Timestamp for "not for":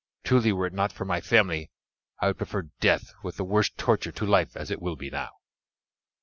0.73-1.05